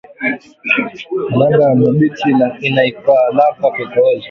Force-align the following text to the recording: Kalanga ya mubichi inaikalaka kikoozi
Kalanga 1.29 1.63
ya 1.69 1.75
mubichi 1.79 2.29
inaikalaka 2.67 3.65
kikoozi 3.75 4.19